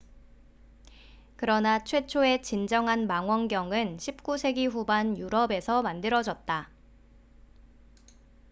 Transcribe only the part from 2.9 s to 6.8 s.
망원경은 16세기 후반 유럽에서 만들어졌다